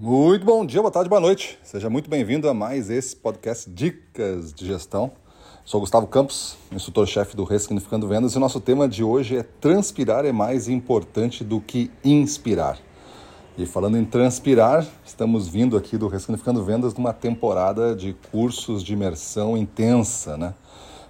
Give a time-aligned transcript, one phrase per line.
[0.00, 1.58] Muito bom dia, boa tarde, boa noite.
[1.60, 5.10] Seja muito bem-vindo a mais esse podcast Dicas de Gestão.
[5.64, 10.24] Sou Gustavo Campos, instrutor-chefe do Ressignificando Vendas, e o nosso tema de hoje é transpirar
[10.24, 12.78] é mais importante do que inspirar.
[13.56, 18.92] E falando em transpirar, estamos vindo aqui do Ressignificando Vendas numa temporada de cursos de
[18.92, 20.54] imersão intensa, né?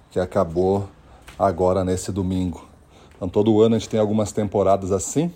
[0.09, 0.89] Que acabou
[1.37, 2.67] agora nesse domingo.
[3.15, 5.31] Então todo ano a gente tem algumas temporadas assim,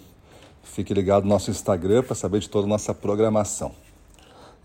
[0.64, 3.71] Fique ligado no nosso Instagram para saber de toda a nossa programação.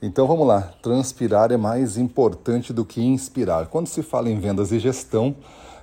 [0.00, 3.66] Então vamos lá, transpirar é mais importante do que inspirar.
[3.66, 5.34] Quando se fala em vendas e gestão,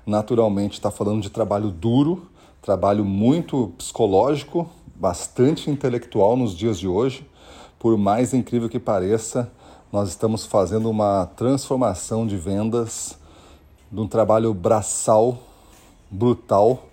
[0.06, 2.28] naturalmente está falando de trabalho duro,
[2.62, 7.30] trabalho muito psicológico, bastante intelectual nos dias de hoje.
[7.78, 9.52] Por mais incrível que pareça,
[9.92, 13.18] nós estamos fazendo uma transformação de vendas
[13.92, 15.38] de um trabalho braçal,
[16.10, 16.88] brutal,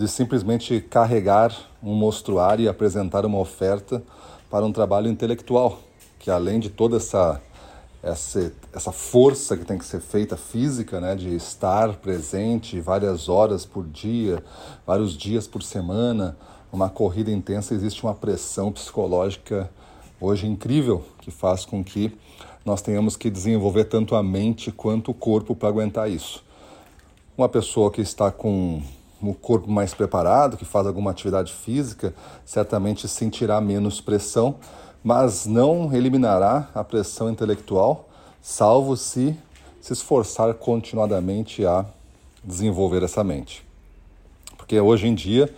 [0.00, 4.02] de simplesmente carregar um mostruário e apresentar uma oferta
[4.48, 5.78] para um trabalho intelectual,
[6.18, 7.38] que além de toda essa,
[8.02, 13.66] essa, essa força que tem que ser feita física, né, de estar presente várias horas
[13.66, 14.42] por dia,
[14.86, 16.34] vários dias por semana,
[16.72, 19.68] uma corrida intensa, existe uma pressão psicológica
[20.18, 22.16] hoje incrível que faz com que
[22.64, 26.42] nós tenhamos que desenvolver tanto a mente quanto o corpo para aguentar isso.
[27.36, 28.82] Uma pessoa que está com
[29.22, 34.56] o corpo mais preparado, que faz alguma atividade física, certamente sentirá menos pressão,
[35.02, 38.08] mas não eliminará a pressão intelectual,
[38.40, 39.36] salvo se
[39.80, 41.86] se esforçar continuadamente a
[42.44, 43.64] desenvolver essa mente.
[44.56, 45.52] Porque hoje em dia,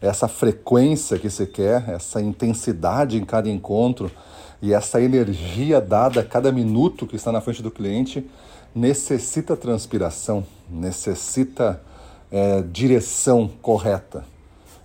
[0.00, 4.10] essa frequência que se quer, essa intensidade em cada encontro
[4.62, 8.28] e essa energia dada a cada minuto que está na frente do cliente
[8.74, 11.80] necessita transpiração, necessita
[12.36, 14.22] é, direção correta.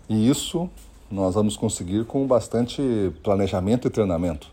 [0.07, 0.69] E isso
[1.11, 2.81] nós vamos conseguir com bastante
[3.21, 4.47] planejamento e treinamento.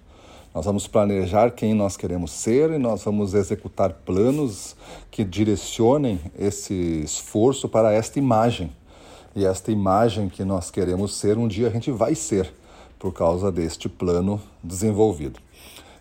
[0.53, 4.75] Nós vamos planejar quem nós queremos ser e nós vamos executar planos
[5.13, 8.73] que direcionem esse esforço para esta imagem.
[9.37, 12.53] E esta imagem que nós queremos ser, um dia a gente vai ser,
[12.99, 15.39] por causa deste plano desenvolvido.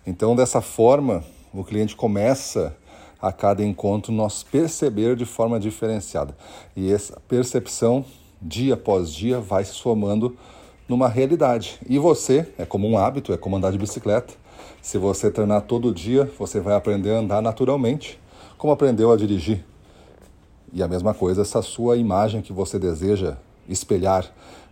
[0.07, 2.75] Então, dessa forma, o cliente começa
[3.21, 6.35] a cada encontro nós perceber de forma diferenciada.
[6.75, 8.05] E essa percepção,
[8.41, 10.37] dia após dia, vai se somando
[10.87, 11.79] numa realidade.
[11.87, 14.33] E você, é como um hábito, é como andar de bicicleta.
[14.81, 18.19] Se você treinar todo dia, você vai aprender a andar naturalmente,
[18.57, 19.63] como aprendeu a dirigir.
[20.71, 24.25] E a mesma coisa, essa sua imagem que você deseja espelhar,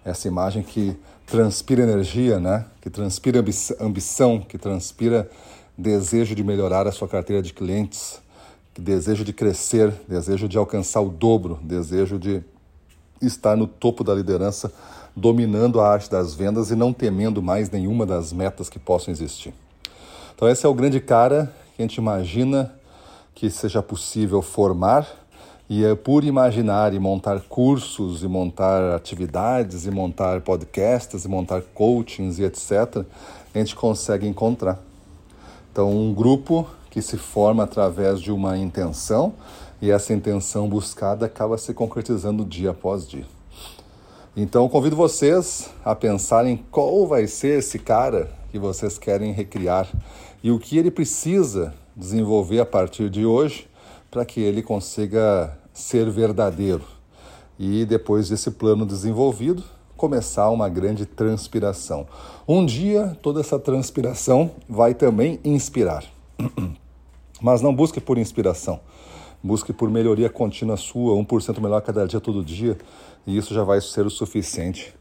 [0.04, 0.96] essa imagem que
[1.26, 2.66] transpira energia, né?
[2.82, 3.44] que transpira
[3.80, 5.30] ambição, que transpira
[5.78, 8.22] desejo de melhorar a sua carteira de clientes,
[8.78, 12.44] desejo de crescer, desejo de alcançar o dobro, desejo de
[13.22, 14.72] estar no topo da liderança,
[15.16, 19.54] dominando a arte das vendas e não temendo mais nenhuma das metas que possam existir.
[20.36, 22.74] Então, esse é o grande cara que a gente imagina
[23.34, 25.08] que seja possível formar
[25.70, 31.62] e é por imaginar e montar cursos e montar atividades e montar podcasts e montar
[31.74, 33.04] coachings e etc,
[33.54, 34.80] a gente consegue encontrar.
[35.72, 39.34] Então, um grupo que se forma através de uma intenção
[39.82, 43.26] e essa intenção buscada acaba se concretizando dia após dia.
[44.34, 49.90] Então, convido vocês a pensarem qual vai ser esse cara que vocês querem recriar
[50.42, 53.68] e o que ele precisa desenvolver a partir de hoje
[54.10, 56.86] para que ele consiga ser verdadeiro.
[57.60, 59.62] E depois desse plano desenvolvido,
[59.98, 62.08] começar uma grande transpiração.
[62.48, 66.06] Um dia, toda essa transpiração vai também inspirar.
[67.46, 68.80] Mas não busque por inspiração.
[69.44, 72.76] Busque por melhoria contínua sua, 1% melhor cada dia, todo dia,
[73.28, 74.92] e isso já vai ser o suficiente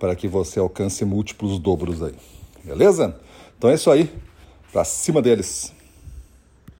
[0.00, 2.16] para que você alcance múltiplos dobros aí.
[2.64, 3.16] Beleza?
[3.56, 4.12] Então é isso aí.
[4.72, 5.72] Para cima deles.